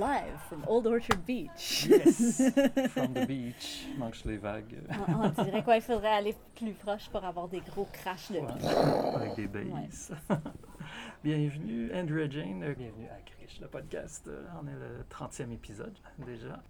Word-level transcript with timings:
Live 0.00 0.40
from 0.48 0.64
Old 0.66 0.86
Orchard 0.86 1.26
Beach. 1.26 1.86
Yes, 1.86 2.40
from 2.94 3.12
the 3.12 3.26
beach. 3.26 3.86
Manque 3.98 4.24
les 4.24 4.38
vagues. 4.38 4.78
on, 5.08 5.24
on 5.38 5.44
dirait 5.44 5.62
quoi, 5.62 5.76
il 5.76 5.82
faudrait 5.82 6.08
aller 6.08 6.34
plus 6.54 6.72
proche 6.72 7.10
pour 7.10 7.22
avoir 7.22 7.48
des 7.48 7.60
gros 7.60 7.86
crashs 7.92 8.32
de 8.32 8.38
Ouais, 8.38 9.14
avec 9.14 9.34
des 9.36 9.46
basses. 9.46 10.10
bienvenue, 11.24 11.90
Andrea 11.94 12.30
Jane. 12.30 12.62
euh, 12.62 12.74
Bienvenue 12.74 13.08
à 13.08 13.20
Krish, 13.20 13.60
le 13.60 13.68
podcast. 13.68 14.26
Euh, 14.28 14.42
On 14.62 14.66
est 14.66 14.72
le 14.72 15.04
30e 15.10 15.52
épisode 15.52 15.94
déjà. 16.24 16.62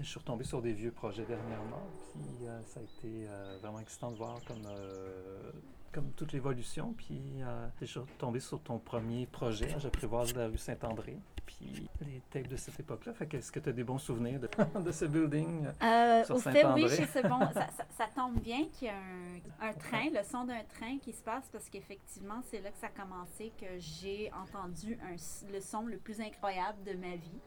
Je 0.00 0.04
suis 0.04 0.18
retombé 0.18 0.42
sur 0.42 0.60
des 0.60 0.72
vieux 0.72 0.90
projets 0.90 1.24
dernièrement, 1.24 1.86
puis 2.12 2.48
euh, 2.48 2.60
ça 2.64 2.80
a 2.80 2.82
été 2.82 3.28
euh, 3.28 3.56
vraiment 3.62 3.78
excitant 3.78 4.10
de 4.10 4.16
voir 4.16 4.40
comme, 4.48 4.66
euh, 4.66 5.52
comme 5.94 6.10
toute 6.12 6.32
l'évolution. 6.32 6.92
Puis 6.96 7.22
euh, 7.42 7.66
je 7.80 7.86
suis 7.86 8.00
retombé 8.00 8.40
sur 8.40 8.60
ton 8.60 8.78
premier 8.78 9.26
projet, 9.26 9.68
J'apprivoise 9.78 10.34
la 10.34 10.48
rue 10.48 10.58
Saint-André, 10.58 11.16
puis 11.46 11.88
les 12.00 12.20
tapes 12.30 12.48
de 12.48 12.56
cette 12.56 12.78
époque-là. 12.80 13.14
Fait 13.14 13.26
que 13.26 13.36
est-ce 13.36 13.52
que 13.52 13.60
tu 13.60 13.68
as 13.68 13.72
des 13.72 13.84
bons 13.84 13.98
souvenirs 13.98 14.40
de, 14.40 14.48
de 14.80 14.92
ce 14.92 15.04
building? 15.04 15.66
Euh, 15.82 16.24
Sur 16.24 16.36
au 16.36 16.38
fait, 16.40 16.50
oui, 16.66 16.88
Saint-André? 16.88 17.08
c'est 17.12 17.28
bon. 17.28 17.38
Ça, 17.52 17.68
ça- 17.68 17.86
ça 17.96 18.06
tombe 18.14 18.40
bien 18.40 18.64
qu'il 18.72 18.88
y 18.88 18.90
a 18.90 18.94
un, 18.96 19.68
un 19.68 19.72
train, 19.72 20.10
le 20.12 20.22
son 20.24 20.44
d'un 20.44 20.64
train 20.64 20.98
qui 20.98 21.12
se 21.12 21.22
passe 21.22 21.48
parce 21.52 21.68
qu'effectivement, 21.70 22.40
c'est 22.50 22.60
là 22.60 22.70
que 22.70 22.78
ça 22.78 22.88
a 22.88 23.00
commencé 23.02 23.52
que 23.60 23.78
j'ai 23.78 24.30
entendu 24.32 24.98
un 25.02 25.14
le 25.52 25.60
son 25.60 25.86
le 25.86 25.96
plus 25.98 26.20
incroyable 26.20 26.82
de 26.84 26.92
ma 26.94 27.14
vie. 27.16 27.40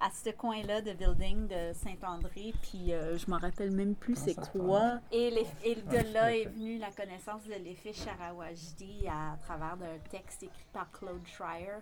À 0.00 0.10
ce 0.12 0.30
coin-là 0.30 0.80
de 0.80 0.92
building 0.92 1.48
de 1.48 1.72
Saint-André, 1.74 2.54
puis 2.62 2.92
euh, 2.92 3.18
je 3.18 3.28
m'en 3.28 3.38
rappelle 3.38 3.72
même 3.72 3.96
plus 3.96 4.14
c'est 4.14 4.36
quoi. 4.52 5.00
Et, 5.10 5.30
les- 5.30 5.46
et 5.64 5.74
de 5.74 5.82
Ah, 5.96 6.02
là 6.12 6.36
est 6.36 6.44
venue 6.44 6.78
la 6.78 6.92
connaissance 6.92 7.42
de 7.44 7.54
l'effet 7.54 7.92
Sharawajdi 7.92 9.08
à 9.08 9.36
travers 9.42 9.76
d'un 9.76 9.98
texte 10.08 10.44
écrit 10.44 10.66
par 10.72 10.88
Claude 10.92 11.26
Schreier. 11.26 11.78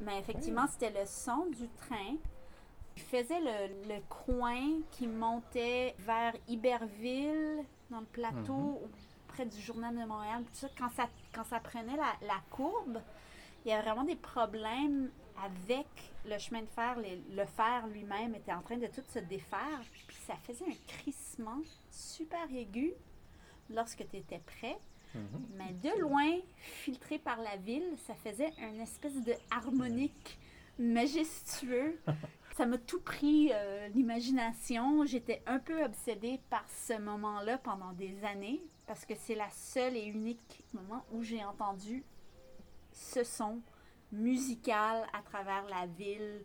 Mais 0.00 0.20
effectivement, 0.20 0.66
c'était 0.68 0.90
le 0.90 1.04
son 1.06 1.46
du 1.46 1.68
train 1.88 2.16
il 2.96 3.02
faisait 3.04 3.40
le, 3.40 3.88
le 3.94 4.00
coin 4.08 4.80
qui 4.90 5.06
montait 5.06 5.94
vers 6.00 6.34
Iberville, 6.48 7.64
dans 7.90 8.00
le 8.00 8.06
plateau, 8.06 8.82
près 9.28 9.46
du 9.46 9.60
Journal 9.60 9.94
de 9.96 10.04
Montréal. 10.04 10.42
Tout 10.44 10.54
ça, 10.54 10.68
quand, 10.76 10.88
ça, 10.90 11.04
quand 11.32 11.44
ça 11.44 11.60
prenait 11.60 11.96
la, 11.96 12.12
la 12.26 12.40
courbe, 12.50 12.98
il 13.64 13.68
y 13.70 13.72
avait 13.72 13.82
vraiment 13.82 14.02
des 14.04 14.16
problèmes 14.16 15.10
avec 15.44 15.86
le 16.26 16.38
chemin 16.38 16.62
de 16.62 16.68
fer. 16.68 16.98
Les- 16.98 17.22
le 17.34 17.44
fer 17.46 17.86
lui-même 17.88 18.34
était 18.34 18.52
en 18.52 18.62
train 18.62 18.76
de 18.76 18.86
tout 18.86 19.02
se 19.12 19.18
défaire. 19.20 19.80
Puis 20.06 20.16
ça 20.26 20.34
faisait 20.36 20.64
un 20.66 20.76
crissement 20.86 21.60
super 21.90 22.50
aigu 22.54 22.92
lorsque 23.70 24.06
tu 24.10 24.16
étais 24.16 24.40
prêt. 24.40 24.78
Mhm. 25.14 25.46
Mais 25.56 25.72
de 25.82 26.00
loin, 26.00 26.38
filtré 26.56 27.18
par 27.18 27.40
la 27.40 27.56
ville, 27.56 27.96
ça 28.06 28.14
faisait 28.14 28.52
une 28.58 28.80
espèce 28.80 29.22
de 29.22 29.32
harmonique 29.50 30.38
majestueux. 30.78 31.98
Ça 32.56 32.66
m'a 32.66 32.76
tout 32.78 33.00
pris 33.00 33.50
euh, 33.52 33.86
l'imagination. 33.88 35.04
J'étais 35.06 35.42
un 35.46 35.60
peu 35.60 35.84
obsédée 35.84 36.40
par 36.50 36.64
ce 36.68 36.98
moment-là 36.98 37.56
pendant 37.58 37.92
des 37.92 38.24
années 38.24 38.60
parce 38.84 39.06
que 39.06 39.14
c'est 39.14 39.36
la 39.36 39.48
seule 39.50 39.96
et 39.96 40.02
unique 40.06 40.64
moment 40.72 41.04
où 41.12 41.22
j'ai 41.22 41.44
entendu 41.44 42.02
ce 42.92 43.22
son 43.22 43.60
musical 44.12 45.06
à 45.12 45.22
travers 45.22 45.64
la 45.66 45.86
ville 45.86 46.44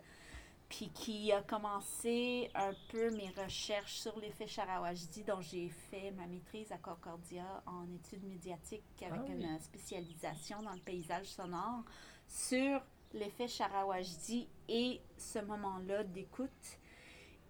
puis 0.69 0.90
qui 0.90 1.31
a 1.31 1.44
commencé 1.44 2.50
un 2.56 2.74
peu 2.90 3.12
mes 3.12 3.29
recherches 3.38 3.94
sur 4.00 4.18
l'effet 4.19 4.47
Sharawajdi, 4.47 5.24
dont 5.24 5.40
j'ai 5.40 5.69
fait 5.69 6.09
ma 6.12 6.25
maîtrise 6.25 6.72
à 6.72 6.78
Concordia 6.79 7.62
en 7.68 7.85
études 7.94 8.24
médiatiques 8.24 8.84
avec 9.03 9.19
Ah 9.24 9.25
oui. 9.29 9.44
une 9.44 9.59
spécialisation 9.59 10.63
dans 10.63 10.74
le 10.74 10.79
paysage 10.79 11.28
sonore 11.28 11.84
sur 12.28 12.81
l'effet 13.13 13.47
Sharawajdi 13.47 14.47
et 14.68 15.00
ce 15.16 15.38
moment-là 15.40 16.03
d'écoute. 16.06 16.50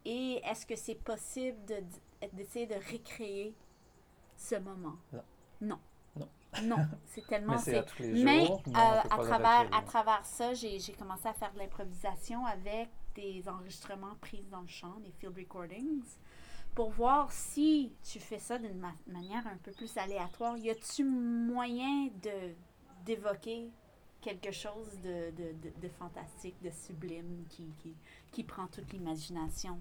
Et 0.03 0.41
est-ce 0.43 0.65
que 0.65 0.75
c'est 0.75 0.95
possible 0.95 1.63
de- 1.63 2.27
d'essayer 2.33 2.67
de 2.67 2.75
recréer 2.75 3.55
ce 4.35 4.55
moment? 4.55 4.97
Non. 5.13 5.23
Non. 5.61 5.79
Non. 6.61 6.77
C'est 7.05 7.25
tellement... 7.27 7.53
Mais 7.53 7.59
c'est 7.59 7.77
à 7.77 7.83
tous 7.83 8.01
les 8.03 8.15
jours. 8.15 8.61
euh, 8.67 8.71
mais 8.73 9.01
peut 9.01 9.09
à, 9.13 9.17
travers, 9.27 9.61
à 9.75 9.81
travers 9.81 10.25
ça, 10.25 10.53
j'ai 10.53 10.79
j'ai 10.79 10.93
commencé 10.93 11.27
à 11.27 11.33
faire 11.33 11.51
de 11.53 11.59
l'improvisation 11.59 12.45
avec 12.45 12.89
des 13.15 13.43
enregistrements 13.47 14.15
pris 14.21 14.43
dans 14.51 14.61
le 14.61 14.67
champ, 14.67 14.95
des 15.03 15.11
field 15.11 15.35
recordings, 15.37 16.03
pour 16.75 16.89
voir 16.89 17.31
si 17.31 17.93
tu 18.03 18.19
fais 18.19 18.39
ça 18.39 18.57
d'une 18.57 18.79
ma- 18.79 18.95
manière 19.07 19.45
un 19.47 19.57
peu 19.57 19.71
plus 19.71 19.95
aléatoire. 19.97 20.57
Y 20.57 20.69
a-tu 20.71 21.03
moyen 21.03 22.07
de 22.23 22.53
d'évoquer 23.05 23.69
quelque 24.21 24.51
chose 24.51 24.97
de, 25.03 25.31
de, 25.31 25.51
de, 25.61 25.73
de 25.81 25.89
fantastique, 25.89 26.55
de 26.63 26.69
sublime 26.71 27.45
qui, 27.49 27.65
qui, 27.79 27.93
qui 28.31 28.43
prend 28.43 28.65
toute 28.67 28.91
l'imagination? 28.93 29.79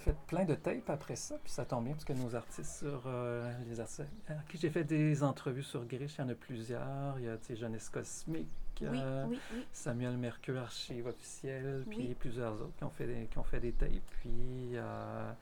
Fait 0.00 0.16
plein 0.26 0.44
de 0.44 0.54
tapes 0.54 0.90
après 0.90 1.16
ça, 1.16 1.36
puis 1.42 1.52
ça 1.52 1.64
tombe 1.64 1.84
bien 1.84 1.92
parce 1.94 2.04
que 2.04 2.12
nos 2.12 2.34
artistes 2.34 2.78
sur 2.80 3.02
euh, 3.06 3.52
les 3.68 3.78
artistes 3.80 4.02
à 4.28 4.34
qui 4.48 4.58
j'ai 4.58 4.70
fait 4.70 4.84
des 4.84 5.22
entrevues 5.22 5.62
sur 5.62 5.84
Grish, 5.86 6.16
il 6.16 6.20
y 6.20 6.24
en 6.24 6.28
a 6.28 6.34
plusieurs. 6.34 7.18
Il 7.18 7.24
y 7.24 7.28
a 7.28 7.36
Jeunesse 7.54 7.88
Cosmique, 7.88 8.48
Oui, 8.80 8.88
euh, 8.92 9.26
oui, 9.28 9.38
oui. 9.54 9.66
Samuel 9.72 10.16
Mercure, 10.16 10.58
archive 10.58 11.06
officielle, 11.06 11.84
puis 11.88 12.14
plusieurs 12.14 12.54
autres 12.54 12.74
qui 12.76 12.84
ont 12.84 12.90
fait 12.90 13.06
des, 13.06 13.26
qui 13.26 13.38
ont 13.38 13.44
fait 13.44 13.60
des 13.60 13.72
tapes. 13.72 13.90
Puis 14.20 14.30
euh, 14.74 15.32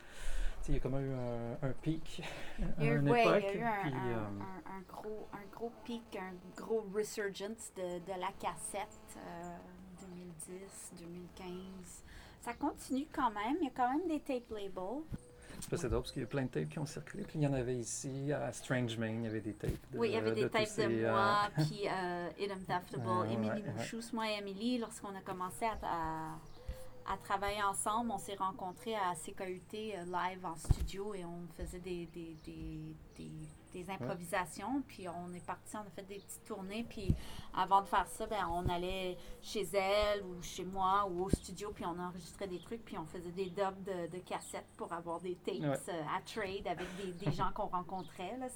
il 0.69 0.75
y 0.75 0.77
a 0.77 0.81
comme 0.81 0.97
eu 1.01 1.13
un, 1.15 1.67
un 1.69 1.73
pic 1.81 2.23
à 2.79 2.85
une 2.85 3.09
époque. 3.09 3.45
il 3.55 3.61
y 3.61 3.63
a 3.63 3.63
eu 3.63 3.65
un, 3.65 3.83
puis, 3.83 3.93
un- 3.95 4.83
gros, 4.87 5.29
un 5.33 5.47
gros 5.57 5.73
pic, 5.85 6.17
un 6.21 6.35
gros 6.61 6.85
resurgence 6.95 7.73
de, 7.77 7.99
de 8.01 8.21
la 8.21 8.31
cassette 8.39 9.17
euh, 9.17 9.57
2010, 10.49 10.93
2015. 11.01 12.05
Ça 12.49 12.55
continue 12.55 13.07
quand 13.13 13.31
même. 13.31 13.57
Il 13.61 13.65
y 13.65 13.69
a 13.69 13.73
quand 13.77 13.91
même 13.91 14.09
des 14.09 14.21
tape 14.21 14.49
labels. 14.51 15.03
C'est 15.61 15.77
drôle 15.89 16.01
parce 16.01 16.13
qu'il 16.13 16.23
y 16.23 16.25
a 16.25 16.29
plein 16.29 16.45
de 16.45 16.49
tapes 16.49 16.69
qui 16.71 16.79
ont 16.79 16.87
circulé. 16.87 17.25
Puis 17.25 17.39
il 17.39 17.43
y 17.43 17.47
en 17.47 17.53
avait 17.53 17.77
ici 17.77 18.33
à 18.33 18.51
Strange 18.53 18.97
Main, 18.97 19.09
il 19.11 19.25
y 19.25 19.27
avait 19.27 19.43
des 19.43 19.53
tapes. 19.53 19.71
De, 19.93 19.99
oui, 19.99 20.09
il 20.09 20.15
y 20.15 20.17
avait 20.17 20.33
des 20.33 20.49
tapes 20.49 20.65
ces, 20.65 20.87
de 20.87 21.05
euh, 21.05 21.11
moi, 21.13 21.51
puis 21.57 21.83
euh, 21.87 22.31
Idem 22.39 22.63
Taftable, 22.63 23.07
Ouais, 23.07 23.33
Emily 23.35 23.51
ouais, 23.51 23.63
ouais. 23.67 23.73
Mouchous, 23.77 24.01
moi 24.15 24.31
et 24.31 24.39
Emily, 24.39 24.79
lorsqu'on 24.79 25.15
a 25.15 25.21
commencé 25.21 25.67
à, 25.67 25.77
à- 25.83 26.39
à 27.13 27.17
travailler 27.23 27.63
ensemble. 27.63 28.13
On 28.13 28.19
s'est 28.19 28.37
rencontrés 28.37 28.95
à 28.95 29.15
CKUT 29.15 29.61
euh, 29.75 30.05
live 30.07 30.47
en 30.47 30.57
studio 30.57 31.13
et 31.15 31.25
on 31.27 31.47
faisait 31.63 31.81
des, 31.81 32.07
des, 32.07 32.35
des, 32.47 32.95
des, 33.17 33.31
improvisations. 33.89 34.83
Puis 34.87 35.07
on 35.09 35.33
est 35.35 35.45
parti, 35.45 35.77
on 35.77 35.81
a 35.81 35.91
fait 35.91 36.07
des 36.07 36.17
petites 36.17 36.45
tournées. 36.45 36.85
Puis 36.89 37.15
avant 37.57 37.83
de 37.83 37.87
faire 37.87 38.07
ça, 38.07 38.27
ben, 38.27 38.49
on 38.51 38.69
allait 38.69 39.17
chez 39.43 39.67
elle 39.75 40.23
ou 40.25 40.43
chez 40.43 40.65
moi 40.65 41.09
ou 41.11 41.25
au 41.25 41.31
studio. 41.31 41.73
Puis 41.75 41.85
on 41.87 41.99
enregistrait 41.99 42.49
des 42.49 42.59
trucs. 42.59 42.85
Puis 42.85 42.99
on 42.99 43.07
faisait 43.07 43.33
des 43.33 43.51
dubs 43.51 43.83
de, 43.85 44.07
de 44.11 44.19
cassettes 44.19 44.69
pour 44.77 44.93
avoir 44.93 45.21
des 45.21 45.37
tapes 45.37 45.81
euh, 45.89 46.03
à 46.17 46.21
trade 46.23 46.67
avec 46.67 46.87
des, 46.97 47.33
gens 47.33 47.51
qu'on 47.55 47.67
rencontrait. 47.67 48.37
Là. 48.39 48.49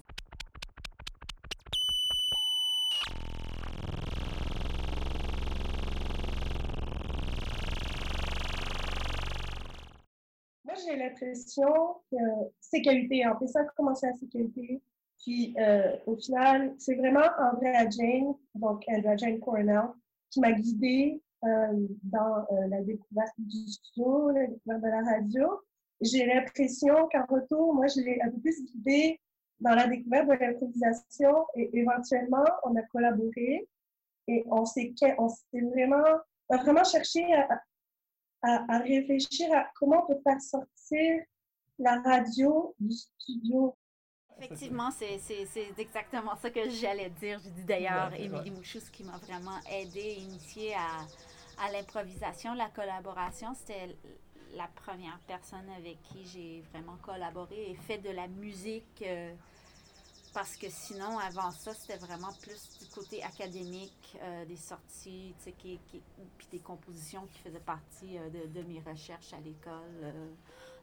j'ai 10.85 10.97
l'impression 10.97 12.00
que 12.11 12.17
sécurité, 12.61 13.26
en 13.26 13.38
fait, 13.38 13.47
ça 13.47 13.61
a 13.61 13.65
commencé 13.76 14.06
à 14.06 14.12
sécurité. 14.15 14.81
Puis, 15.23 15.55
euh, 15.59 15.97
au 16.07 16.17
final, 16.17 16.75
c'est 16.79 16.97
vraiment 16.97 17.29
Andrea 17.39 17.89
Jane, 17.91 18.35
donc 18.57 18.83
Andrea 18.89 19.17
Jane 19.17 19.39
Cornell, 19.39 19.91
qui 20.31 20.41
m'a 20.41 20.53
guidée 20.53 21.23
euh, 21.45 21.87
dans 22.03 22.39
euh, 22.51 22.67
la 22.69 22.83
découverte 22.83 23.35
du 23.39 23.69
studio, 23.69 24.31
la 24.31 24.47
découverte 24.47 24.83
de 24.83 24.89
la 24.89 25.03
radio. 25.03 25.61
J'ai 26.01 26.27
l'impression 26.27 27.09
qu'en 27.13 27.25
retour, 27.27 27.73
moi, 27.75 27.87
je 27.87 28.01
l'ai 28.01 28.21
un 28.21 28.31
peu 28.31 28.41
plus 28.41 28.65
guidée 28.65 29.21
dans 29.61 29.77
la 29.77 29.87
découverte 29.87 30.29
de 30.29 30.33
l'improvisation 30.35 31.47
et 31.55 31.71
éventuellement, 31.79 32.45
on 32.65 32.75
a 32.75 32.83
collaboré 32.83 33.69
et 34.27 34.45
on 34.51 34.65
s'est 34.65 34.93
vraiment, 35.53 36.19
on 36.49 36.57
a 36.57 36.63
vraiment 36.63 36.85
cherché 36.85 37.25
à, 37.33 37.63
à, 38.43 38.79
réfléchir 38.79 39.53
à 39.53 39.71
comment 39.77 40.03
on 40.03 40.15
peut 40.15 40.21
faire 40.25 40.41
sortir 40.41 41.23
la 41.79 42.01
radio 42.01 42.75
du 42.81 42.93
studio. 42.93 43.77
Effectivement, 44.43 44.91
c'est 44.91 45.21
exactement 45.79 46.35
ça 46.37 46.50
que 46.50 46.69
j'allais 46.69 47.11
dire. 47.11 47.41
J'ai 47.44 47.50
dit 47.50 47.65
d'ailleurs, 47.65 48.12
Émilie 48.15 48.50
Mouchous, 48.50 48.91
qui 48.93 49.05
m'a 49.05 49.17
vraiment 49.19 49.59
aidé, 49.71 50.17
initié 50.19 50.75
à, 50.75 51.06
à 51.65 51.71
l'improvisation, 51.71 52.55
la 52.55 52.69
collaboration. 52.69 53.55
C'était 53.55 53.97
la 54.55 54.69
première 54.69 55.19
personne 55.27 55.69
avec 55.77 56.03
qui 56.03 56.27
j'ai 56.27 56.62
vraiment 56.73 56.97
collaboré 57.03 57.71
et 57.71 57.75
fait 57.75 57.99
de 57.99 58.11
la 58.11 58.27
musique. 58.29 59.03
Euh, 59.06 59.33
parce 60.35 60.56
que 60.56 60.67
sinon, 60.71 61.19
avant 61.19 61.50
ça, 61.50 61.75
c'était 61.75 61.99
vraiment 61.99 62.33
plus 62.41 62.79
du 62.79 62.87
côté 62.87 63.23
académique, 63.23 64.17
euh, 64.23 64.47
des 64.47 64.56
sorties, 64.56 65.35
tu 65.39 65.44
sais, 65.44 65.53
qui, 65.53 65.79
puis 66.39 66.47
des 66.50 66.59
compositions 66.59 67.27
qui 67.27 67.39
faisaient 67.41 67.61
partie 67.61 68.17
euh, 68.17 68.31
de, 68.31 68.61
de, 68.61 68.67
mes 68.67 68.81
recherches 68.81 69.35
à 69.35 69.41
l'école. 69.41 70.15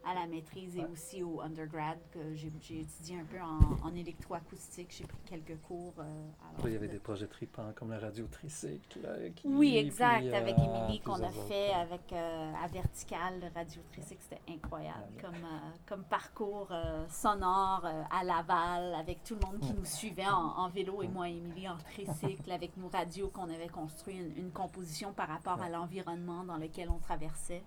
Euh, 0.05 0.09
à 0.09 0.13
la 0.13 0.27
maîtrise 0.27 0.77
et 0.77 0.85
aussi 0.85 1.23
au 1.23 1.41
undergrad 1.41 1.97
que 2.11 2.33
j'ai 2.33 2.47
étudié 2.79 3.19
un 3.19 3.25
peu 3.25 3.39
en, 3.39 3.87
en 3.87 3.95
électroacoustique. 3.95 4.87
J'ai 4.91 5.05
pris 5.05 5.19
quelques 5.25 5.61
cours. 5.61 5.93
Euh, 5.99 6.27
il 6.65 6.73
y 6.73 6.75
avait 6.75 6.87
des 6.87 6.99
projets 6.99 7.27
tripants 7.27 7.71
comme 7.75 7.91
la 7.91 7.99
radio 7.99 8.25
tricycle. 8.27 8.99
oui, 9.43 9.77
exact. 9.77 10.33
avec 10.33 10.57
euh, 10.57 10.63
Émilie 10.63 10.99
qu'on 11.01 11.21
a 11.21 11.31
fait 11.31 11.71
avec 11.73 12.11
euh, 12.11 12.53
à 12.63 12.67
Vertical, 12.67 13.51
radio 13.53 13.81
tricycle. 13.91 14.21
C'était 14.21 14.41
incroyable 14.51 15.13
comme, 15.21 15.47
comme 15.87 16.03
parcours 16.03 16.71
sonore 17.09 17.85
à 18.09 18.23
Laval 18.23 18.95
avec 18.95 19.23
tout 19.23 19.35
le 19.35 19.45
monde 19.45 19.59
qui 19.59 19.73
nous 19.73 19.85
suivait 19.85 20.27
en, 20.27 20.69
vélo 20.69 21.01
et 21.01 21.07
moi 21.07 21.29
Émilie 21.29 21.67
en 21.67 21.77
tricycle 21.77 22.51
avec 22.51 22.77
nos 22.77 22.87
radios 22.89 23.29
qu'on 23.29 23.49
avait 23.49 23.67
construit 23.67 24.17
une, 24.17 24.37
une 24.37 24.51
composition 24.51 25.13
par 25.13 25.27
rapport 25.27 25.61
à 25.61 25.69
l'environnement 25.69 26.43
dans 26.43 26.57
lequel 26.57 26.89
on 26.89 26.99
traversait. 26.99 27.63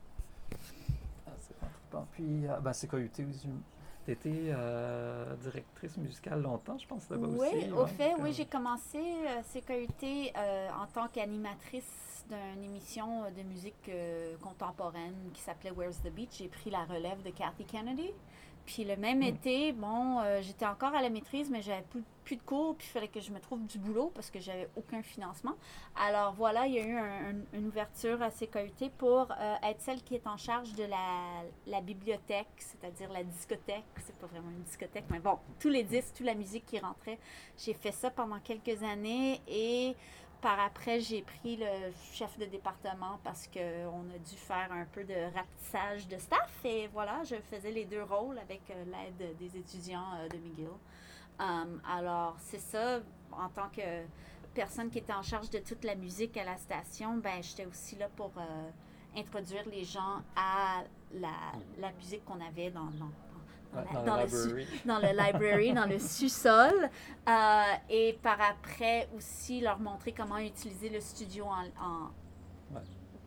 Puis, 2.13 2.47
euh, 2.47 2.61
ben, 2.61 2.73
c'est. 2.73 2.89
Tu 4.05 4.11
étais 4.11 4.31
euh, 4.49 5.37
directrice 5.37 5.97
musicale 5.97 6.43
longtemps, 6.43 6.77
je 6.77 6.87
pense, 6.89 7.09
là-bas 7.09 7.29
oui, 7.29 7.47
aussi. 7.47 7.71
Au 7.71 7.87
fait, 7.87 8.15
oui, 8.19 8.33
j'ai 8.33 8.47
commencé 8.47 8.99
euh, 8.99 9.43
CKUT 9.43 10.33
euh, 10.37 10.71
en 10.71 10.87
tant 10.87 11.07
qu'animatrice 11.07 12.25
d'une 12.29 12.65
émission 12.65 13.31
de 13.37 13.43
musique 13.43 13.91
contemporaine 14.41 15.31
qui 15.35 15.41
s'appelait 15.41 15.71
Where's 15.71 16.01
the 16.03 16.11
Beach. 16.11 16.39
J'ai 16.39 16.49
pris 16.49 16.71
la 16.71 16.85
relève 16.85 17.23
de 17.23 17.31
Kathy 17.31 17.65
Kennedy. 17.65 18.11
Puis 18.67 18.85
le 18.85 18.97
même 18.97 19.21
hmm. 19.21 19.23
été, 19.23 19.73
bon, 19.73 20.21
euh, 20.21 20.41
j'étais 20.43 20.67
encore 20.67 20.95
à 20.95 21.03
la 21.03 21.11
maîtrise, 21.11 21.51
mais 21.51 21.63
j'avais 21.63 21.83
plus, 21.83 22.03
plus, 22.25 22.37
de 22.37 22.43
cours, 22.43 22.77
puis 22.77 22.87
il 22.89 22.91
fallait 22.91 23.09
que 23.09 23.21
je 23.21 23.33
me 23.33 23.41
trouve 23.41 23.67
du 23.67 23.79
boulot 23.79 24.13
parce 24.15 24.31
que 24.31 24.41
j'avais 24.41 24.69
aucun 24.77 25.03
financement. 25.03 25.55
Alors 25.97 26.33
voilà, 26.35 26.67
il 26.67 26.75
y 26.75 26.79
a 26.79 26.87
eu 26.87 26.97
une 27.53 27.67
ouverture 27.67 28.23
à 28.23 28.31
CKUT 28.31 28.91
pour 28.99 29.29
euh, 29.33 29.55
être 29.65 29.81
celle 29.81 30.03
qui 30.03 30.15
est 30.15 30.27
en 30.27 30.37
charge 30.37 30.75
de 30.75 30.85
la, 30.85 31.43
la 31.67 31.81
bibliothèque, 31.81 32.47
c'est-à-dire 32.59 33.11
la 33.13 33.25
discothèque. 33.25 33.85
C'est 34.01 34.17
pas 34.17 34.27
vraiment 34.27 34.51
une 34.51 34.63
discothèque, 34.63 35.05
mais 35.11 35.19
bon, 35.19 35.39
tous 35.59 35.69
les 35.69 35.83
disques, 35.83 36.15
toute 36.17 36.27
la 36.27 36.35
musique 36.35 36.67
qui 36.67 36.79
rentrait. 36.79 37.19
J'ai 37.59 37.75
fait 37.75 37.93
ça 37.93 38.11
pendant 38.11 38.39
quelques 38.39 38.83
années 38.83 39.41
et 39.49 39.95
par 40.43 40.59
après, 40.59 40.99
j'ai 41.01 41.23
pris 41.23 41.57
le 41.57 41.93
chef 42.13 42.37
de 42.37 42.45
département 42.47 43.21
parce 43.23 43.47
qu'on 43.47 43.59
a 44.11 44.19
dû 44.19 44.37
faire 44.37 44.71
un 44.73 44.85
peu 44.87 45.05
de 45.05 45.15
rapetissage 45.35 46.09
de 46.09 46.19
staff. 46.19 46.53
Et 46.65 46.89
voilà, 46.89 47.23
je 47.25 47.37
faisais 47.37 47.71
les 47.71 47.85
deux 47.85 48.03
rôles 48.03 48.39
avec 48.39 48.61
euh, 48.71 48.85
l'aide 48.85 49.37
des 49.39 49.57
étudiants 49.57 50.15
euh, 50.17 50.29
de 50.29 50.37
McGill. 50.37 50.69
Um, 51.39 51.81
alors, 51.89 52.37
c'est 52.41 52.59
ça, 52.61 53.01
en 53.31 53.49
tant 53.51 53.69
que 53.69 54.05
personne 54.53 54.91
qui 54.91 54.99
était 54.99 55.13
en 55.13 55.23
charge 55.23 55.49
de 55.49 55.61
toute 55.61 55.85
la 55.85 55.95
musique 55.95 56.37
à 56.37 56.45
la 56.45 56.57
station, 56.57 57.17
ben 57.19 57.41
j'étais 57.41 57.65
aussi 57.65 57.95
là 57.97 58.09
pour 58.17 58.33
euh, 58.37 58.71
introduire 59.17 59.65
les 59.71 59.85
gens 59.85 60.23
à 60.37 60.83
la, 61.15 61.93
musique 61.93 62.25
qu'on 62.25 62.41
avait 62.41 62.71
dans, 62.71 62.91
dans, 62.91 63.11
dans, 63.73 64.17
le, 64.17 64.65
dans, 64.85 64.99
le 64.99 65.09
library, 65.09 65.73
dans 65.73 65.87
le 65.87 65.99
sous-sol. 65.99 66.91
Euh, 67.29 67.63
et 67.89 68.19
par 68.23 68.39
après 68.41 69.09
aussi 69.17 69.61
leur 69.61 69.79
montrer 69.79 70.13
comment 70.13 70.39
utiliser 70.39 70.89
le 70.89 71.01
studio 71.01 71.47
en, 71.47 72.11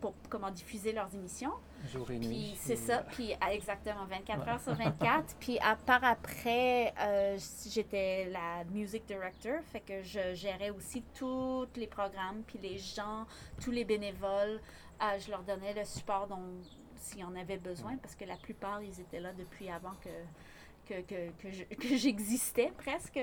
pour 0.01 0.13
comment 0.29 0.51
diffuser 0.51 0.91
leurs 0.91 1.13
émissions. 1.15 1.53
Jour 1.91 2.09
et 2.11 2.19
nuit. 2.19 2.27
Puis 2.27 2.53
c'est 2.57 2.75
ça, 2.75 2.99
puis 2.99 3.33
ah, 3.41 3.53
exactement 3.53 4.05
24 4.05 4.47
heures 4.47 4.59
sur 4.61 4.73
24. 4.73 5.35
puis 5.39 5.57
à 5.59 5.75
part 5.75 6.03
après, 6.03 6.93
euh, 6.99 7.37
j'étais 7.69 8.29
la 8.31 8.63
music 8.65 9.05
director, 9.05 9.59
fait 9.71 9.81
que 9.81 10.01
je 10.01 10.33
gérais 10.33 10.71
aussi 10.71 11.03
tous 11.13 11.67
les 11.75 11.87
programmes, 11.87 12.43
puis 12.45 12.59
les 12.61 12.77
gens, 12.77 13.25
tous 13.61 13.71
les 13.71 13.85
bénévoles. 13.85 14.59
Euh, 15.01 15.19
je 15.19 15.29
leur 15.29 15.43
donnais 15.43 15.73
le 15.73 15.83
support 15.83 16.27
dont 16.27 16.61
s'il 17.05 17.19
y 17.19 17.24
en 17.24 17.35
avait 17.35 17.57
besoin, 17.57 17.97
parce 17.97 18.15
que 18.15 18.25
la 18.25 18.35
plupart, 18.35 18.81
ils 18.81 19.00
étaient 19.00 19.19
là 19.19 19.31
depuis 19.33 19.69
avant 19.69 19.93
que, 20.01 21.01
que, 21.01 21.31
que, 21.31 21.95
j'existais 21.95 22.71
presque. 22.77 23.19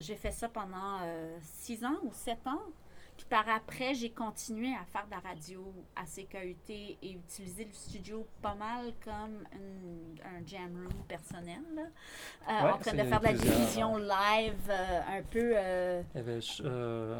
J'ai 0.00 0.16
fait 0.16 0.32
ça 0.32 0.48
pendant 0.48 0.98
euh, 1.02 1.38
six 1.42 1.84
ans 1.84 1.98
ou 2.02 2.12
sept 2.12 2.44
ans. 2.46 2.62
Puis 3.16 3.26
par 3.28 3.48
après, 3.48 3.94
j'ai 3.94 4.10
continué 4.10 4.74
à 4.74 4.84
faire 4.86 5.06
de 5.06 5.10
la 5.10 5.20
radio 5.20 5.72
à 5.94 6.04
CKUT 6.04 6.70
et 6.70 7.12
utiliser 7.12 7.64
le 7.64 7.72
studio 7.72 8.26
pas 8.40 8.54
mal 8.54 8.92
comme 9.04 9.44
un 10.24 10.46
jam 10.46 10.74
room 10.74 11.04
personnel. 11.06 11.62
Euh, 12.48 12.70
en 12.70 12.78
train 12.78 12.92
de 12.92 13.02
faire 13.02 13.20
de 13.20 13.24
la 13.24 13.32
diffusion 13.32 13.96
live 13.96 14.70
euh, 14.70 15.00
un 15.18 15.22
peu 15.22 15.52
euh, 15.54 16.02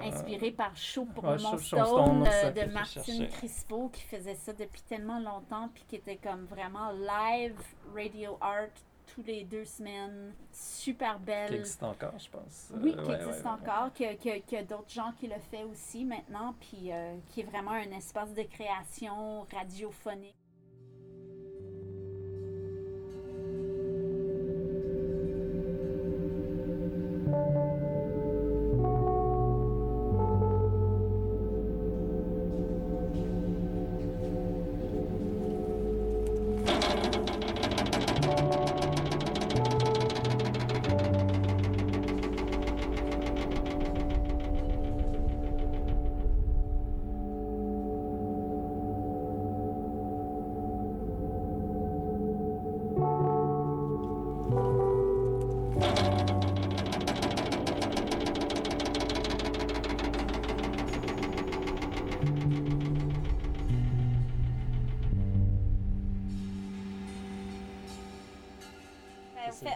inspiré 0.03 0.51
par 0.51 0.77
Show 0.77 1.05
pour 1.05 1.25
ouais, 1.25 1.37
Mon 1.39 1.59
Stone, 1.59 2.25
de 2.25 2.73
Martine 2.73 3.29
Crispo 3.29 3.89
qui 3.91 4.03
faisait 4.03 4.35
ça 4.35 4.53
depuis 4.53 4.83
tellement 4.83 5.21
longtemps 5.21 5.69
puis 5.73 5.85
qui 5.89 5.97
était 5.97 6.17
comme 6.17 6.47
vraiment 6.47 6.91
live 6.93 7.55
radio 7.95 8.37
art 8.41 8.71
tous 9.15 9.23
les 9.23 9.45
deux 9.45 9.65
semaines, 9.65 10.33
super 10.53 11.19
belle. 11.19 11.49
Qui 11.49 11.57
existe 11.57 11.83
encore, 11.83 12.19
je 12.19 12.31
pense. 12.31 12.73
Oui, 12.83 12.95
qui 12.97 13.11
existe 13.11 13.47
encore, 13.47 13.93
qu'il 13.93 14.07
y 14.07 14.57
a, 14.57 14.63
d'autres 14.63 14.91
gens 14.91 15.13
qui 15.19 15.27
le 15.27 15.35
font 15.51 15.71
aussi 15.71 16.05
maintenant, 16.05 16.55
puis 16.61 16.93
euh, 16.93 17.17
qui 17.29 17.41
est 17.41 17.45
vraiment 17.45 17.73
un 17.73 17.91
espace 17.93 18.33
de 18.33 18.43
création 18.43 19.47
radiophonique. 19.53 20.35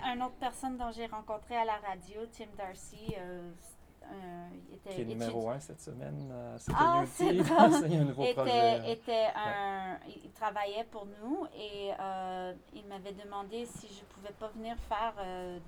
Une 0.04 0.22
autre 0.22 0.36
personne 0.40 0.76
dont 0.76 0.90
j'ai 0.92 1.06
rencontré 1.06 1.56
à 1.56 1.64
la 1.64 1.76
radio, 1.76 2.20
Tim 2.32 2.46
Darcy, 2.56 3.14
euh, 3.18 3.50
euh, 4.04 4.48
était 4.72 4.94
Qui 4.94 5.00
est 5.00 5.04
numéro 5.04 5.30
étudiant- 5.40 5.50
un 5.50 5.60
cette 5.60 5.80
semaine. 5.80 6.28
euh, 6.32 6.58
Ah, 6.76 7.02
c'est. 7.06 7.42
Ça, 7.42 7.68
il 7.86 7.94
y 7.94 7.96
a 7.96 8.00
un 8.00 8.04
nouveau 8.04 8.24
projet. 8.34 8.78
était, 8.78 8.92
était 8.92 9.26
un, 9.34 9.98
il 10.06 10.30
travaillait 10.30 10.84
pour 10.84 11.06
nous 11.06 11.46
et 11.56 11.90
euh, 11.98 12.54
il 12.74 12.86
m'avait 12.86 13.12
demandé 13.14 13.66
si 13.66 13.88
je 13.88 14.04
pouvais 14.14 14.32
pas 14.38 14.48
venir 14.48 14.76
faire 14.88 15.14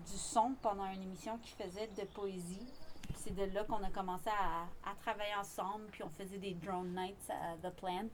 du 0.06 0.16
son 0.16 0.54
pendant 0.62 0.86
une 0.86 1.02
émission 1.02 1.38
qu'il 1.38 1.54
faisait 1.66 1.88
de 1.98 2.04
poésie. 2.04 2.66
C'est 3.16 3.34
de 3.34 3.52
là 3.52 3.64
qu'on 3.64 3.82
a 3.82 3.90
commencé 3.90 4.28
à, 4.30 4.88
à 4.88 4.94
travailler 5.02 5.34
ensemble, 5.40 5.86
puis 5.90 6.04
on 6.04 6.10
faisait 6.10 6.38
des 6.38 6.54
drone 6.54 6.94
nights 6.94 7.30
à 7.30 7.56
The 7.68 7.74
Plant 7.74 8.08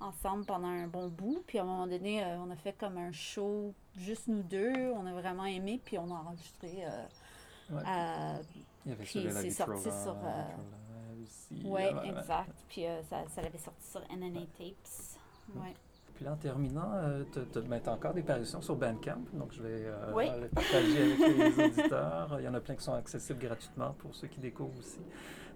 ensemble 0.00 0.44
pendant 0.46 0.68
un 0.68 0.86
bon 0.86 1.08
bout. 1.08 1.42
Puis 1.46 1.58
à 1.58 1.62
un 1.62 1.64
moment 1.66 1.86
donné, 1.86 2.22
euh, 2.24 2.38
on 2.38 2.50
a 2.50 2.56
fait 2.56 2.72
comme 2.72 2.96
un 2.98 3.12
show 3.12 3.74
juste 3.96 4.28
nous 4.28 4.42
deux. 4.42 4.72
On 4.96 5.06
a 5.06 5.12
vraiment 5.12 5.44
aimé, 5.46 5.80
puis 5.84 5.98
on 5.98 6.10
a 6.14 6.18
enregistré. 6.18 6.84
euh, 6.84 7.04
Ouais. 7.72 7.82
à- 7.86 8.38
Il 8.84 8.90
y 8.90 8.92
avait 8.94 9.04
puis 9.04 9.22
c'est 9.32 9.50
sorti 9.50 9.82
sur, 9.82 9.92
euh, 9.92 9.92
Vitrola 9.92 11.22
aussi. 11.22 11.62
Oui, 11.64 11.82
euh, 11.82 11.94
ouais, 12.02 12.08
exact. 12.08 12.50
Puis 12.68 12.84
euh, 12.86 13.00
ça, 13.04 13.18
ça 13.28 13.42
l'avait 13.42 13.58
sorti 13.58 13.86
sur 13.88 14.00
NNA 14.10 14.40
Tapes. 14.58 14.74
Ouais. 15.54 15.74
Puis 16.14 16.24
là, 16.24 16.32
en 16.32 16.36
terminant, 16.36 16.90
euh, 16.94 17.24
tu 17.32 17.38
as 17.58 17.92
encore 17.92 18.12
des 18.12 18.22
parutions 18.22 18.60
sur 18.60 18.74
Bandcamp, 18.76 19.20
donc 19.34 19.52
je 19.52 19.62
vais 19.62 19.84
euh, 19.86 20.12
Oui. 20.14 20.26
les 20.40 20.48
partager 20.48 21.12
avec 21.12 21.18
les 21.58 21.64
auditeurs. 21.64 22.36
Il 22.40 22.44
y 22.44 22.48
en 22.48 22.54
a 22.54 22.60
plein 22.60 22.74
qui 22.74 22.82
sont 22.84 22.92
accessibles 22.94 23.38
gratuitement 23.38 23.92
pour 23.98 24.14
ceux 24.16 24.26
qui 24.26 24.40
découvrent 24.40 24.78
aussi 24.78 24.98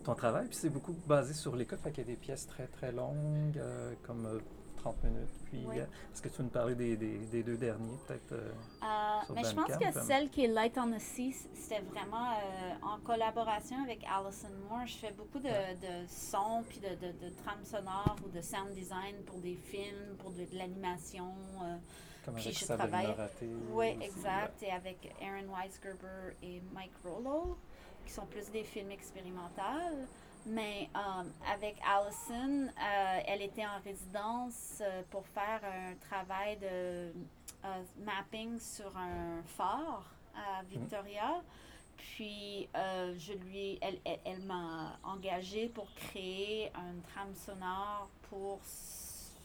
ton 0.04 0.14
travail. 0.14 0.46
Puis 0.46 0.56
c'est 0.56 0.70
beaucoup 0.70 0.94
basé 1.06 1.34
sur 1.34 1.56
l'écoute, 1.56 1.80
fait 1.80 1.90
qu'il 1.90 2.04
y 2.04 2.06
a 2.06 2.10
des 2.10 2.16
pièces 2.20 2.46
très 2.46 2.66
très 2.66 2.92
longues, 2.92 3.56
euh, 3.58 3.94
comme 4.06 4.26
euh, 4.26 4.38
30 4.76 5.02
minutes. 5.04 5.30
Puis 5.46 5.64
Oui. 5.66 5.80
euh, 5.80 5.84
est-ce 6.12 6.20
que 6.20 6.28
tu 6.28 6.36
veux 6.38 6.44
nous 6.44 6.50
parler 6.50 6.74
des, 6.74 6.96
des- 6.96 7.18
des 7.18 7.42
deux 7.42 7.56
derniers, 7.56 7.96
peut-être 8.06 8.32
euh, 8.32 8.50
Euh, 8.82 9.32
mais 9.34 9.42
je 9.44 9.54
pense 9.54 9.76
que 9.76 10.00
celle 10.06 10.28
qui 10.28 10.44
est 10.44 10.48
Light 10.48 10.76
on 10.78 10.90
the 10.90 10.98
Sea, 11.00 11.32
c'était 11.54 11.80
vraiment 11.80 12.34
en 12.82 12.98
collaboration 13.00 13.82
avec 13.82 14.04
Alison 14.04 14.48
Moore. 14.68 14.86
Je 14.86 14.96
fais 14.98 15.12
beaucoup 15.12 15.38
de, 15.38 15.48
Ouais. 15.48 15.74
de 15.80 16.06
sons, 16.08 16.62
puis 16.68 16.78
de, 16.80 16.88
de, 16.90 17.12
de 17.12 17.30
trames 17.42 17.64
sonores 17.64 18.16
ou 18.26 18.28
de 18.28 18.42
sound 18.42 18.72
design 18.74 19.16
pour 19.24 19.38
des 19.40 19.54
films, 19.56 20.16
pour 20.18 20.30
de, 20.32 20.44
l'animation. 20.52 21.32
comme 22.26 22.34
Puis 22.34 22.44
avec 22.44 22.58
je 22.58 22.64
Sabrina 22.64 23.02
travaille- 23.14 23.54
Oui, 23.72 23.96
exact. 24.02 24.62
Et 24.62 24.70
avec 24.70 25.14
Aaron 25.22 25.50
Weisgerber 25.54 26.36
et 26.42 26.62
Mike 26.74 26.92
Rollo, 27.04 27.56
qui 28.04 28.12
sont 28.12 28.26
plus 28.26 28.50
des 28.50 28.64
films 28.64 28.90
expérimentaux. 28.90 30.06
Mais 30.46 30.90
euh, 30.94 31.24
avec 31.50 31.76
Allison, 31.88 32.66
euh, 32.66 33.20
elle 33.26 33.40
était 33.40 33.64
en 33.64 33.80
résidence 33.82 34.82
euh, 34.82 35.02
pour 35.10 35.26
faire 35.28 35.60
un 35.64 35.94
travail 35.96 36.58
de 36.58 37.12
mapping 38.04 38.60
sur 38.60 38.94
un 38.94 39.42
phare 39.56 40.04
à 40.36 40.62
Victoria. 40.64 41.42
Puis, 41.96 42.68
je 42.74 43.32
lui, 43.32 43.78
elle, 43.80 43.98
elle, 44.04 44.18
elle 44.26 44.42
m'a 44.42 44.98
engagée 45.02 45.70
pour 45.70 45.90
créer 45.94 46.70
une 46.74 47.00
trame 47.00 47.34
sonore 47.34 48.10
pour 48.28 48.60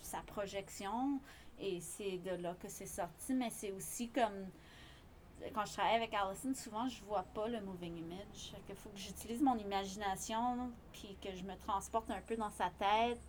sa 0.02 0.18
projection. 0.28 1.22
Et 1.62 1.80
c'est 1.80 2.18
de 2.18 2.32
là 2.42 2.56
que 2.62 2.68
c'est 2.68 2.86
sorti. 2.86 3.34
Mais 3.34 3.52
c'est 3.52 3.72
aussi 3.72 4.10
comme 4.10 4.50
quand 5.54 5.66
je 5.66 5.74
travaille 5.74 5.96
avec 5.96 6.14
Allison, 6.14 6.54
souvent 6.54 6.88
je 6.90 7.02
vois 7.04 7.24
pas 7.34 7.48
le 7.48 7.62
moving 7.62 7.98
image. 7.98 8.54
Il 8.70 8.76
faut 8.76 8.90
que 8.90 8.98
j'utilise 8.98 9.42
mon 9.42 9.58
imagination 9.58 10.72
puis 10.94 11.18
que 11.22 11.36
je 11.36 11.44
me 11.44 11.56
transporte 11.58 12.10
un 12.12 12.22
peu 12.22 12.36
dans 12.36 12.52
sa 12.52 12.70
tête 12.78 13.20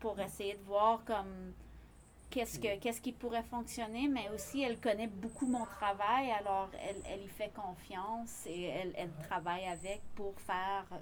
pour 0.00 0.18
essayer 0.20 0.54
de 0.54 0.62
voir 0.64 1.02
comme 1.04 1.52
qu'est-ce 2.30 2.58
que 2.58 2.78
qu'est-ce 2.78 3.00
qui 3.00 3.12
pourrait 3.12 3.44
fonctionner, 3.44 4.08
mais 4.08 4.28
aussi 4.30 4.62
elle 4.62 4.80
connaît 4.80 5.06
beaucoup 5.06 5.46
mon 5.46 5.64
travail, 5.64 6.30
alors 6.32 6.68
elle, 6.82 7.00
elle 7.08 7.22
y 7.22 7.28
fait 7.28 7.50
confiance 7.54 8.44
et 8.46 8.62
elle, 8.64 8.92
elle 8.96 9.12
travaille 9.28 9.66
avec 9.66 10.02
pour 10.14 10.34
faire 10.40 10.84
euh, 10.92 10.96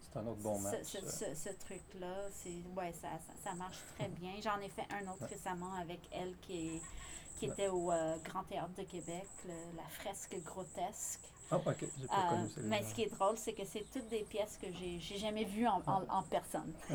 C'est 0.00 0.18
un 0.18 0.26
autre 0.26 0.40
bon 0.42 0.58
ce- 0.58 0.62
match. 0.64 0.82
ce, 0.84 0.98
ce- 1.00 1.34
ce 1.34 1.48
truc-là. 1.58 2.28
C'est 2.32 2.62
ouais, 2.76 2.92
ça, 2.92 3.08
ça, 3.26 3.32
ça 3.50 3.54
marche 3.54 3.78
très 3.96 4.08
bien. 4.08 4.32
J'en 4.42 4.58
ai 4.60 4.68
fait 4.68 4.86
un 4.92 5.10
autre 5.10 5.24
récemment 5.26 5.72
avec 5.74 6.00
elle 6.12 6.36
qui 6.42 6.76
est 6.76 6.80
qui 7.36 7.46
était 7.46 7.68
au 7.68 7.90
euh, 7.90 8.16
Grand 8.24 8.44
Théâtre 8.44 8.74
de 8.78 8.82
Québec, 8.84 9.26
le- 9.46 9.76
la 9.76 9.88
fresque 9.88 10.36
grotesque. 10.44 11.20
Oh, 11.52 11.56
ok, 11.66 11.76
j'ai 12.00 12.06
pas 12.06 12.14
Euh, 12.26 12.28
connu 12.30 12.68
mais 12.68 12.82
ce 12.82 12.94
qui 12.94 13.02
est 13.02 13.14
drôle, 13.14 13.36
c'est 13.36 13.52
que 13.52 13.64
c'est 13.64 13.84
toutes 13.92 14.08
des 14.08 14.22
pièces 14.22 14.56
que 14.60 14.66
j'ai 14.72 14.98
j'ai 14.98 15.18
jamais 15.18 15.44
vues 15.44 15.66
en, 15.66 15.82
en- 15.86 16.04
en 16.08 16.22
personne. 16.22 16.72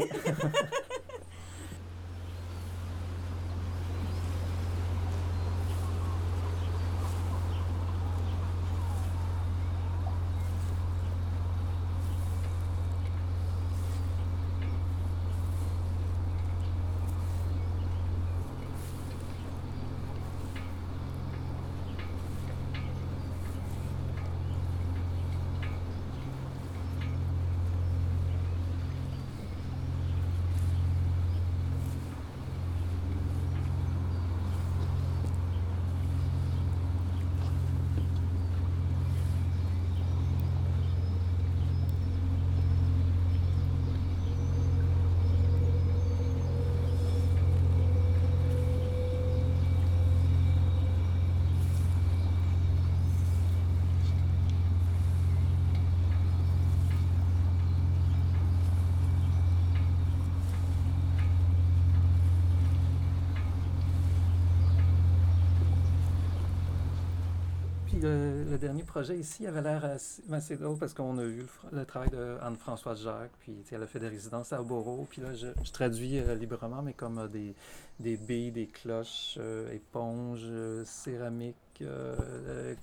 Puis 68.00 68.08
le, 68.08 68.46
le 68.46 68.58
dernier 68.58 68.84
projet 68.84 69.18
ici 69.18 69.46
avait 69.46 69.62
l'air 69.62 69.84
assez. 69.84 70.22
ben, 70.28 70.40
c'est 70.40 70.56
drôle 70.56 70.78
parce 70.78 70.94
qu'on 70.94 71.18
a 71.18 71.24
vu 71.26 71.46
le, 71.72 71.80
le 71.80 71.86
travail 71.86 72.10
de 72.10 72.38
Anne-Françoise 72.42 73.02
Jacques, 73.04 73.32
puis 73.42 73.62
elle 73.72 73.84
a 73.84 73.88
fait 73.88 74.00
des 74.00 74.08
résidences 74.08 74.54
à 74.54 74.62
Borough. 74.62 75.06
Puis 75.10 75.22
là, 75.22 75.34
je, 75.34 75.48
je 75.64 75.72
traduis 75.74 76.18
euh, 76.18 76.34
librement, 76.36 76.82
mais 76.82 76.94
comme 76.94 77.18
euh, 77.18 77.28
des, 77.28 77.54
des 78.00 78.16
billes, 78.16 78.52
des 78.52 78.68
cloches, 78.68 79.36
euh, 79.38 79.74
éponges, 79.74 80.44
euh, 80.46 80.86
céramique, 80.86 81.56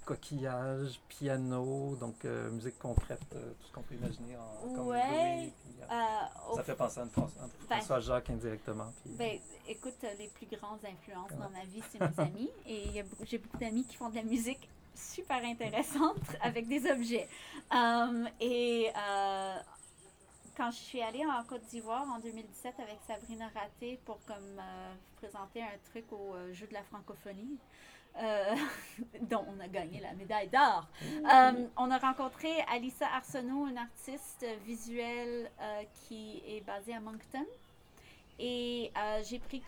coquillages, 0.06 1.00
piano, 1.08 1.96
donc 2.00 2.24
musique 2.52 2.78
concrète, 2.78 3.20
tout 3.30 3.66
ce 3.68 3.72
qu'on 3.72 3.82
peut 3.82 3.94
imaginer 3.94 4.36
en 4.38 4.84
Ouais. 4.84 5.52
puis, 5.62 5.86
Ça 6.56 6.62
fait 6.62 6.74
penser 6.74 7.00
à 7.00 7.02
Anne-Françoise 7.02 7.42
Anne-Françoise 7.42 8.06
Jacques 8.06 8.30
indirectement. 8.30 8.92
Puis, 9.04 9.14
Ben, 9.18 9.38
écoute, 9.68 9.94
les 10.18 10.28
plus 10.28 10.46
grandes 10.56 10.78
influences 10.84 11.30
Ouais. 11.30 11.36
dans 11.36 11.50
ma 11.50 11.64
vie, 11.66 11.82
c'est 11.90 12.00
mes 12.00 12.24
amis. 12.24 12.50
Et 12.66 13.04
j'ai 13.24 13.36
beaucoup 13.38 13.58
d'amis 13.58 13.84
qui 13.84 13.96
font 13.96 14.08
de 14.08 14.14
la 14.16 14.22
musique 14.22 14.66
super 14.96 15.44
intéressante 15.44 16.22
avec 16.40 16.66
des 16.68 16.90
objets. 16.90 17.28
Um, 17.70 18.28
et 18.40 18.88
euh, 18.96 19.56
quand 20.56 20.70
je 20.70 20.76
suis 20.76 21.02
allée 21.02 21.24
en 21.26 21.44
Côte 21.44 21.64
d'Ivoire 21.66 22.06
en 22.10 22.18
2017 22.18 22.74
avec 22.78 22.98
Sabrina 23.06 23.48
Raté 23.54 24.00
pour 24.06 24.18
comme 24.24 24.58
euh, 24.58 24.94
présenter 25.16 25.62
un 25.62 25.78
truc 25.90 26.10
au 26.12 26.34
euh, 26.34 26.52
jeu 26.54 26.66
de 26.66 26.72
la 26.72 26.82
francophonie, 26.84 27.58
dont 29.20 29.44
on 29.46 29.60
a 29.60 29.68
gagné 29.68 30.00
la 30.00 30.14
médaille 30.14 30.48
d'or. 30.48 30.88
Euh, 31.04 31.66
on 31.76 31.90
a 31.90 31.98
rencontré 31.98 32.48
Alissa 32.72 33.06
Arsenault, 33.14 33.66
une 33.66 33.76
artiste 33.76 34.46
visuelle 34.64 35.50
qui 35.92 36.42
est 36.48 36.62
basée 36.62 36.94
à 36.94 37.00
Moncton. 37.00 37.44
Et 38.38 38.92
euh, 38.96 39.22
j'ai 39.24 39.38
pris 39.38 39.62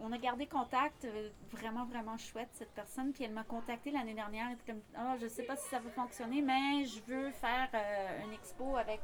on 0.00 0.10
a 0.10 0.18
gardé 0.18 0.46
contact, 0.46 1.04
euh, 1.04 1.30
vraiment, 1.52 1.84
vraiment 1.84 2.18
chouette 2.18 2.48
cette 2.52 2.72
personne. 2.72 3.12
Puis 3.12 3.24
elle 3.24 3.32
m'a 3.32 3.44
contacté 3.44 3.92
l'année 3.92 4.14
dernière, 4.14 4.48
elle 4.48 4.54
était 4.54 4.72
comme, 4.72 4.82
ah, 4.96 5.16
je 5.20 5.28
sais 5.28 5.44
pas 5.44 5.56
si 5.56 5.68
ça 5.68 5.78
va 5.78 5.90
fonctionner, 5.90 6.42
mais 6.42 6.84
je 6.86 7.00
veux 7.06 7.30
faire 7.30 7.68
euh, 7.72 8.24
une 8.24 8.32
expo 8.32 8.76
avec 8.76 9.00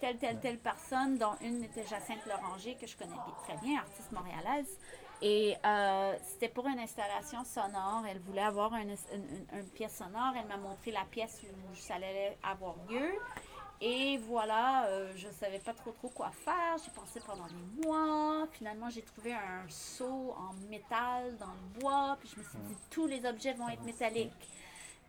telle, 0.00 0.18
telle, 0.18 0.38
telle 0.38 0.58
personne, 0.58 1.18
dont 1.18 1.34
une 1.40 1.64
était 1.64 1.84
Jacinthe 1.84 2.24
Loranger, 2.26 2.76
que 2.76 2.86
je 2.86 2.96
connais 2.96 3.16
très 3.42 3.56
bien, 3.56 3.80
artiste 3.80 4.12
montréalaise. 4.12 4.78
Et 5.22 5.56
c'était 6.22 6.48
pour 6.48 6.66
une 6.66 6.78
installation 6.78 7.44
sonore. 7.44 8.04
Elle 8.08 8.18
voulait 8.18 8.42
avoir 8.42 8.74
une 8.74 8.94
pièce 9.74 9.96
sonore. 9.96 10.34
Elle 10.36 10.46
m'a 10.46 10.58
montré 10.58 10.90
la 10.90 11.04
pièce 11.04 11.40
où 11.42 11.74
ça 11.74 11.94
allait 11.94 12.36
avoir 12.42 12.74
lieu. 12.90 13.14
Et 13.80 14.18
voilà, 14.18 14.86
euh, 14.86 15.12
je 15.16 15.26
ne 15.26 15.32
savais 15.32 15.58
pas 15.58 15.74
trop 15.74 15.92
trop 15.92 16.08
quoi 16.08 16.30
faire. 16.30 16.76
J'ai 16.84 16.90
pensé 16.92 17.20
pendant 17.20 17.46
des 17.46 17.86
mois. 17.86 18.46
Finalement, 18.52 18.88
j'ai 18.88 19.02
trouvé 19.02 19.34
un 19.34 19.68
seau 19.68 20.34
en 20.36 20.54
métal 20.70 21.36
dans 21.38 21.46
le 21.52 21.80
bois. 21.80 22.16
Puis 22.20 22.30
je 22.34 22.40
me 22.40 22.44
suis 22.44 22.58
dit, 22.68 22.76
tous 22.90 23.06
les 23.06 23.26
objets 23.26 23.52
vont 23.52 23.68
être 23.68 23.82
métalliques. 23.82 24.32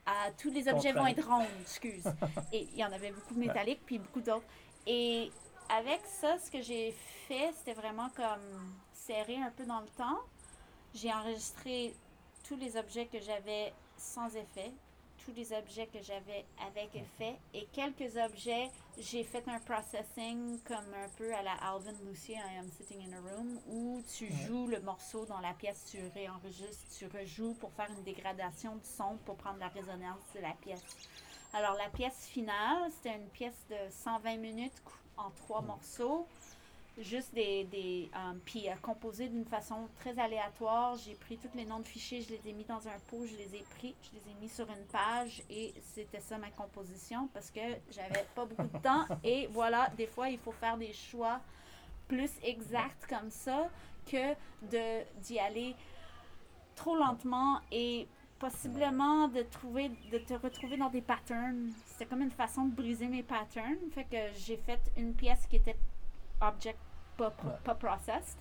Ah, 0.05 0.29
tous 0.37 0.51
les 0.51 0.67
objets 0.67 0.91
vont 0.91 1.07
être 1.07 1.27
ronds, 1.27 1.47
excuse. 1.61 2.03
Et 2.53 2.67
il 2.71 2.77
y 2.77 2.83
en 2.83 2.91
avait 2.91 3.11
beaucoup 3.11 3.33
de 3.33 3.39
métalliques, 3.39 3.81
puis 3.85 3.97
beaucoup 3.97 4.21
d'autres. 4.21 4.45
Et 4.85 5.31
avec 5.69 6.01
ça, 6.05 6.37
ce 6.37 6.51
que 6.51 6.61
j'ai 6.61 6.91
fait, 7.27 7.51
c'était 7.57 7.73
vraiment 7.73 8.09
comme 8.15 8.75
serré 8.93 9.37
un 9.37 9.51
peu 9.51 9.65
dans 9.65 9.79
le 9.79 9.87
temps. 9.97 10.19
J'ai 10.93 11.11
enregistré 11.11 11.95
tous 12.47 12.55
les 12.55 12.77
objets 12.77 13.07
que 13.07 13.19
j'avais 13.19 13.73
sans 13.97 14.27
effet, 14.35 14.71
tous 15.25 15.33
les 15.33 15.53
objets 15.53 15.87
que 15.87 16.01
j'avais 16.01 16.45
avec 16.67 16.95
effet 16.95 17.35
et 17.53 17.65
quelques 17.73 18.15
objets, 18.17 18.69
j'ai 18.99 19.23
fait 19.23 19.43
un 19.47 19.59
processing 19.59 20.59
comme 20.61 20.93
un 20.93 21.09
peu 21.17 21.33
à 21.33 21.41
la 21.41 21.53
Alvin 21.53 21.93
Lucy, 22.05 22.33
I 22.33 22.59
Am 22.59 22.69
Sitting 22.69 23.01
in 23.09 23.17
a 23.17 23.21
Room, 23.21 23.59
où 23.67 24.03
tu 24.15 24.31
joues 24.31 24.67
le 24.67 24.79
morceau 24.81 25.25
dans 25.25 25.39
la 25.39 25.53
pièce, 25.53 25.83
tu 25.89 25.97
réenregistres, 26.13 26.85
tu 26.97 27.07
rejoues 27.07 27.55
pour 27.55 27.71
faire 27.73 27.89
une 27.97 28.03
dégradation 28.03 28.75
du 28.75 28.85
son 28.85 29.17
pour 29.25 29.35
prendre 29.35 29.59
la 29.59 29.69
résonance 29.69 30.21
de 30.35 30.41
la 30.41 30.53
pièce. 30.61 30.83
Alors 31.53 31.73
la 31.73 31.89
pièce 31.89 32.27
finale, 32.27 32.91
c'était 32.91 33.15
une 33.15 33.29
pièce 33.29 33.65
de 33.69 33.75
120 33.89 34.37
minutes 34.37 34.81
en 35.17 35.31
trois 35.31 35.61
morceaux 35.61 36.27
juste 36.97 37.33
des. 37.33 37.65
des 37.65 38.09
euh, 38.15 38.33
puis 38.45 38.69
euh, 38.69 38.73
composé 38.81 39.27
d'une 39.27 39.45
façon 39.45 39.87
très 39.95 40.17
aléatoire. 40.19 40.95
J'ai 40.97 41.15
pris 41.15 41.37
tous 41.37 41.55
les 41.55 41.65
noms 41.65 41.79
de 41.79 41.87
fichiers, 41.87 42.21
je 42.21 42.29
les 42.29 42.49
ai 42.49 42.53
mis 42.53 42.63
dans 42.65 42.87
un 42.87 42.99
pot, 43.09 43.25
je 43.25 43.35
les 43.35 43.55
ai 43.55 43.65
pris, 43.77 43.95
je 44.01 44.17
les 44.17 44.31
ai 44.31 44.35
mis 44.41 44.49
sur 44.49 44.67
une 44.69 44.85
page 44.91 45.43
et 45.49 45.73
c'était 45.93 46.19
ça 46.19 46.37
ma 46.37 46.49
composition 46.51 47.29
parce 47.33 47.51
que 47.51 47.59
j'avais 47.91 48.25
pas 48.35 48.45
beaucoup 48.45 48.67
de 48.67 48.81
temps. 48.81 49.05
Et 49.23 49.47
voilà, 49.47 49.89
des 49.97 50.07
fois, 50.07 50.29
il 50.29 50.37
faut 50.37 50.51
faire 50.51 50.77
des 50.77 50.93
choix 50.93 51.39
plus 52.07 52.31
exacts 52.43 53.07
comme 53.07 53.29
ça 53.29 53.69
que 54.05 54.33
de 54.71 55.03
d'y 55.21 55.39
aller 55.39 55.75
trop 56.75 56.95
lentement 56.95 57.59
et 57.71 58.07
possiblement 58.37 59.27
de 59.27 59.41
trouver 59.41 59.89
de 60.11 60.17
te 60.19 60.33
retrouver 60.33 60.77
dans 60.77 60.89
des 60.89 61.01
patterns. 61.01 61.71
C'était 61.87 62.05
comme 62.05 62.21
une 62.21 62.31
façon 62.31 62.65
de 62.65 62.75
briser 62.75 63.07
mes 63.07 63.23
patterns. 63.23 63.89
Fait 63.91 64.03
que 64.03 64.17
j'ai 64.37 64.57
fait 64.57 64.79
une 64.97 65.13
pièce 65.13 65.47
qui 65.47 65.55
était 65.55 65.77
object 66.41 66.79
pas, 67.17 67.31
pas 67.63 67.75
processed, 67.75 68.37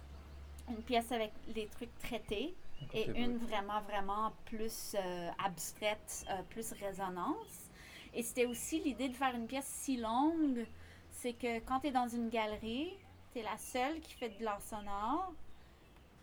une 0.69 0.83
pièce 0.83 1.11
avec 1.13 1.33
les 1.55 1.67
trucs 1.69 1.97
traités 1.99 2.55
et 2.93 3.09
une 3.19 3.39
vraiment, 3.39 3.81
vraiment 3.83 4.33
plus 4.47 4.95
euh, 4.99 5.31
abstraite, 5.45 6.25
euh, 6.31 6.43
plus 6.51 6.73
résonance. 6.73 7.71
Et 8.13 8.23
c'était 8.23 8.47
aussi 8.47 8.81
l'idée 8.81 9.09
de 9.09 9.15
faire 9.15 9.35
une 9.35 9.47
pièce 9.47 9.67
si 9.67 9.97
longue, 9.97 10.67
c'est 11.11 11.33
que 11.33 11.59
quand 11.61 11.81
tu 11.81 11.89
es 11.89 11.91
dans 11.91 12.09
une 12.09 12.29
galerie, 12.29 12.97
tu 13.33 13.41
es 13.41 13.43
la 13.43 13.57
seule 13.59 14.01
qui 14.01 14.15
fait 14.15 14.31
de 14.39 14.45
l'art 14.45 14.63
sonore. 14.63 15.33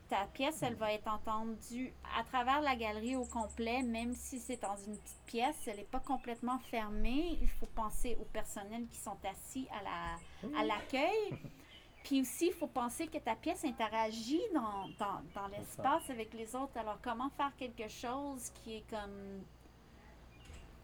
Ta 0.10 0.26
pièce, 0.34 0.62
elle 0.62 0.76
va 0.76 0.92
être 0.92 1.08
entendue 1.08 1.94
à 2.18 2.24
travers 2.26 2.62
la 2.62 2.76
galerie 2.76 3.16
au 3.16 3.24
complet, 3.26 3.82
même 3.82 4.14
si 4.14 4.40
c'est 4.40 4.62
dans 4.62 4.76
une 4.76 4.98
petite 4.98 5.24
pièce, 5.26 5.56
elle 5.68 5.78
n'est 5.78 5.84
pas 5.84 6.02
complètement 6.02 6.60
fermée. 6.60 7.38
Il 7.42 7.48
faut 7.48 7.68
penser 7.68 8.18
au 8.20 8.26
personnel 8.26 8.86
qui 8.92 9.00
sont 9.00 9.18
assis 9.24 9.68
à 9.80 9.84
la 9.84 10.60
à 10.60 10.66
l'accueil. 10.66 11.32
Puis 12.04 12.22
aussi, 12.22 12.48
il 12.48 12.54
faut 12.54 12.68
penser 12.68 13.08
que 13.08 13.18
ta 13.18 13.36
pièce 13.36 13.64
interagit 13.64 14.42
dans, 14.54 14.88
dans, 14.98 15.22
dans 15.36 15.48
l'espace 15.48 16.10
avec 16.10 16.34
les 16.34 16.56
autres. 16.56 16.76
Alors, 16.78 16.98
comment 17.02 17.30
faire 17.30 17.52
quelque 17.58 17.88
chose 17.88 18.50
qui 18.64 18.78
est 18.78 18.90
comme 18.90 19.44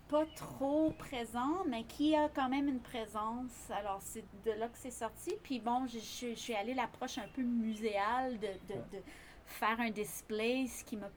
pas 0.10 0.25
trop 0.36 0.91
présent, 0.91 1.65
mais 1.67 1.84
qui 1.84 2.15
a 2.15 2.30
quand 2.30 2.49
même 2.49 2.67
une 2.67 2.80
présence? 2.80 3.69
Alors, 3.71 3.99
c'est 4.01 4.23
de 4.45 4.51
là 4.51 4.67
que 4.67 4.77
c'est 4.77 4.91
sorti. 4.91 5.34
Puis 5.43 5.60
bon, 5.60 5.88
je, 5.88 5.99
je, 5.99 6.36
suis 6.36 6.53
allée 6.53 6.73
l'approche 6.73 7.17
un 7.17 7.27
peu 7.34 7.41
muséale 7.41 8.39
de, 8.39 8.47
de, 8.73 8.80
de, 8.97 9.03
faire 9.45 9.80
un 9.80 9.89
display, 9.89 10.67
ce 10.67 10.84
qui 10.84 10.97
m'a 10.97 11.10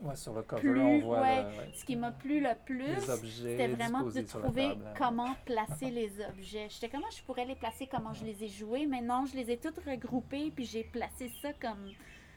Ouais, 0.00 0.14
sur 0.14 0.32
le 0.32 0.42
cover, 0.42 0.80
on 0.80 1.00
voit. 1.00 1.20
Ouais, 1.20 1.72
Ce 1.74 1.84
qui 1.84 1.96
m'a 1.96 2.12
plu 2.12 2.40
le 2.40 2.54
plus, 2.64 3.00
c'était 3.00 3.68
vraiment 3.68 4.02
de 4.02 4.20
trouver 4.20 4.66
hein. 4.66 4.94
comment 4.96 5.34
placer 5.44 5.90
les 5.90 6.12
objets. 6.24 6.68
J'étais 6.70 6.88
comment 6.88 7.10
je 7.10 7.22
pourrais 7.22 7.44
les 7.44 7.56
placer, 7.56 7.88
comment 7.88 8.14
je 8.14 8.24
les 8.24 8.44
ai 8.44 8.48
joués. 8.48 8.86
Mais 8.86 9.00
non, 9.00 9.26
je 9.26 9.36
les 9.36 9.50
ai 9.50 9.56
toutes 9.56 9.78
regroupés, 9.84 10.52
puis 10.54 10.64
j'ai 10.64 10.84
placé 10.84 11.32
ça 11.42 11.52
comme 11.54 11.90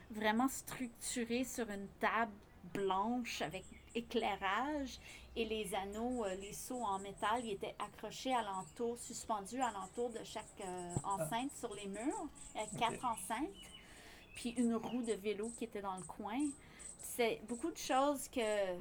vraiment 0.09 0.47
structuré 0.47 1.43
sur 1.43 1.69
une 1.69 1.87
table 1.99 2.31
blanche 2.73 3.41
avec 3.41 3.63
éclairage 3.95 4.99
et 5.35 5.45
les 5.45 5.73
anneaux, 5.75 6.25
euh, 6.25 6.35
les 6.35 6.53
seaux 6.53 6.81
en 6.81 6.99
métal, 6.99 7.41
ils 7.43 7.53
étaient 7.53 7.75
accrochés 7.79 8.33
alentour, 8.33 8.97
suspendus 8.99 9.61
alentour 9.61 10.09
de 10.09 10.23
chaque 10.23 10.45
euh, 10.65 10.95
enceinte 11.03 11.51
sur 11.57 11.73
les 11.73 11.87
murs. 11.87 12.27
Avait 12.55 12.77
quatre 12.77 13.05
enceintes, 13.05 13.49
puis 14.35 14.51
une 14.51 14.75
roue 14.75 15.01
de 15.01 15.13
vélo 15.13 15.51
qui 15.57 15.65
était 15.65 15.81
dans 15.81 15.95
le 15.95 16.03
coin 16.03 16.39
c'est 17.15 17.41
beaucoup 17.47 17.71
de 17.71 17.77
choses 17.77 18.27
que, 18.29 18.77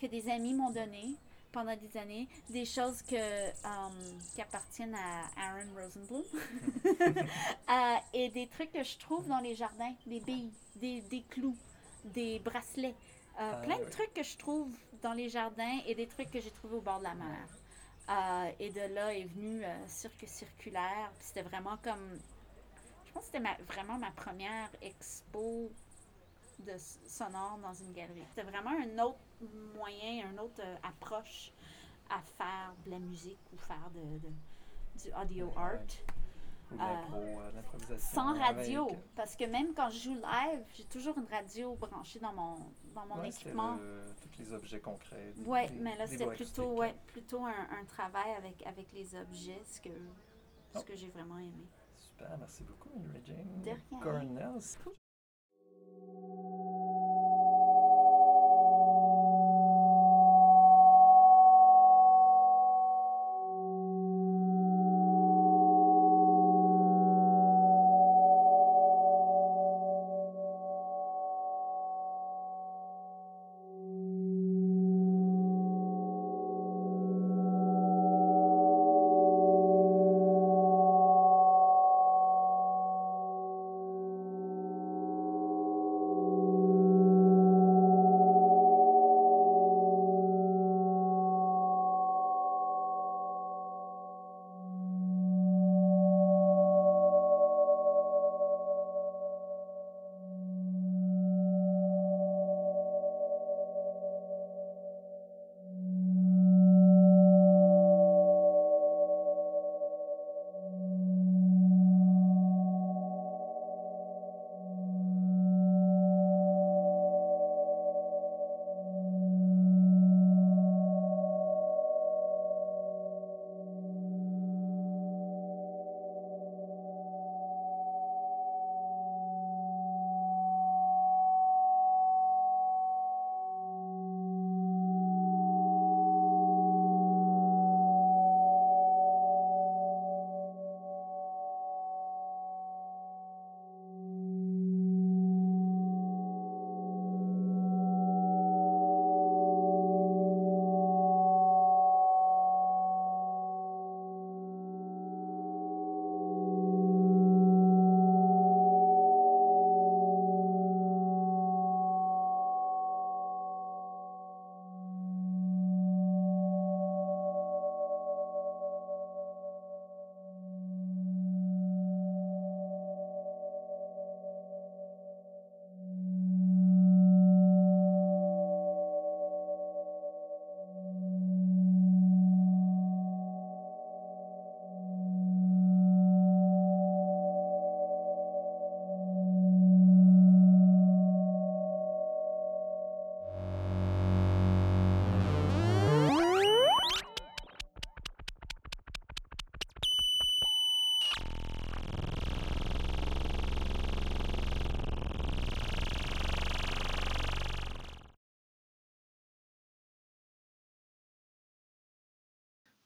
que 0.00 0.06
des 0.06 0.28
amis 0.28 0.54
m'ont 0.54 0.70
données 0.70 1.14
pendant 1.52 1.74
des 1.76 1.96
années, 1.96 2.28
des 2.50 2.64
choses 2.64 3.00
que, 3.02 3.48
um, 3.64 3.92
qui 4.34 4.42
appartiennent 4.42 4.94
à 4.94 5.22
Aaron 5.40 5.68
Rosenblum, 5.74 6.22
euh, 7.70 7.96
et 8.12 8.28
des 8.28 8.46
trucs 8.46 8.72
que 8.72 8.82
je 8.82 8.98
trouve 8.98 9.26
dans 9.26 9.38
les 9.38 9.54
jardins, 9.54 9.94
des 10.06 10.20
billes, 10.20 10.52
des, 10.76 11.00
des 11.02 11.22
clous, 11.22 11.56
des 12.04 12.40
bracelets, 12.40 12.94
euh, 13.40 13.52
Ah, 13.52 13.62
plein 13.62 13.78
de 13.78 13.84
trucs 13.84 14.12
que 14.12 14.22
je 14.22 14.36
trouve 14.36 14.68
dans 15.02 15.12
les 15.12 15.28
jardins 15.28 15.78
et 15.86 15.94
des 15.94 16.06
trucs 16.06 16.30
que 16.30 16.40
j'ai 16.40 16.50
trouvés 16.50 16.76
au 16.76 16.80
bord 16.80 16.98
de 16.98 17.04
la 17.04 17.14
mer. 17.14 17.48
Euh, 18.08 18.50
et 18.60 18.70
de 18.70 18.94
là 18.94 19.14
est 19.14 19.24
venu 19.24 19.64
euh, 19.64 19.88
Cirque 19.88 20.24
Circulaire. 20.26 21.10
C'était 21.20 21.42
vraiment 21.42 21.76
comme. 21.82 22.18
Pense 23.16 23.30
que 23.30 23.32
c'était 23.38 23.40
ma- 23.40 23.56
vraiment 23.66 23.96
ma 23.98 24.10
première 24.10 24.68
expo 24.82 25.70
de 26.58 26.72
sonore 27.06 27.58
dans 27.62 27.72
une 27.72 27.92
galerie. 27.94 28.22
C'était 28.28 28.42
vraiment 28.46 28.72
un 28.78 28.98
autre 29.02 29.18
moyen, 29.74 30.30
une 30.30 30.38
autre 30.38 30.60
euh, 30.62 30.76
approche 30.82 31.50
à 32.10 32.20
faire 32.20 32.74
de 32.84 32.90
la 32.90 32.98
musique 32.98 33.38
ou 33.54 33.56
faire 33.56 33.90
de, 33.94 34.18
de- 34.18 35.02
du 35.02 35.14
audio 35.18 35.50
art. 35.56 35.78
Ou 36.72 36.74
euh, 36.78 37.52
l'improvisation. 37.54 38.14
Sans 38.20 38.38
radio. 38.38 38.84
avec- 38.88 39.14
Parce 39.14 39.34
que 39.34 39.44
même 39.44 39.72
quand 39.72 39.88
je 39.88 39.98
joue 39.98 40.14
live, 40.16 40.62
j'ai 40.74 40.84
toujours 40.84 41.16
une 41.16 41.26
radio 41.30 41.74
branchée 41.76 42.18
dans 42.18 42.34
mon, 42.34 42.56
dans 42.94 43.06
mon 43.06 43.18
Ouais, 43.22 43.30
c'était 43.30 43.44
équipement. 43.46 43.76
le- 43.76 44.04
tous 44.20 44.38
les 44.40 44.52
objets 44.52 44.80
concrets. 44.80 45.32
des- 45.36 45.70
mais 45.80 45.96
là 45.96 46.06
c'était 46.06 46.26
plutôt, 46.26 46.64
acoustiques. 46.64 46.78
ouais, 46.80 46.94
plutôt 47.06 47.46
un, 47.46 47.66
un 47.80 47.84
travail 47.86 48.32
avec, 48.36 48.66
avec 48.66 48.92
les 48.92 49.14
objets, 49.16 49.62
ce 49.64 49.80
que, 49.80 49.88
ce 50.74 50.80
Oh. 50.80 50.82
que 50.82 50.94
j'ai 50.96 51.08
vraiment 51.08 51.38
aimé. 51.38 51.66
Super, 52.16 52.38
merci 52.38 52.64
beaucoup, 52.64 52.88
rien. 53.12 53.44
Cornell. 54.02 54.58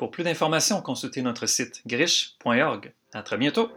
Pour 0.01 0.11
plus 0.11 0.25
d'informations, 0.25 0.81
consultez 0.81 1.21
notre 1.21 1.45
site 1.45 1.83
griche.org. 1.87 2.95
À 3.13 3.23
très 3.23 3.37
bientôt! 3.37 3.71